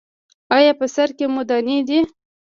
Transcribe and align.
ایا 0.55 0.73
په 0.79 0.85
سر 0.95 1.09
کې 1.17 1.25
مو 1.33 1.41
دانې 1.49 1.77
دي؟ 1.87 1.99